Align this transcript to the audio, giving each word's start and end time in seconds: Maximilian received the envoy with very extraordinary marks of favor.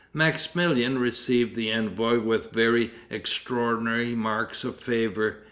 Maximilian 0.15 0.97
received 0.97 1.55
the 1.55 1.69
envoy 1.71 2.19
with 2.19 2.49
very 2.51 2.89
extraordinary 3.11 4.15
marks 4.15 4.63
of 4.63 4.77
favor. 4.77 5.37